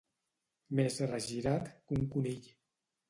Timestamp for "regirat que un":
1.13-2.09